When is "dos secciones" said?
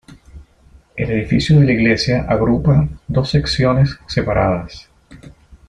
3.07-3.99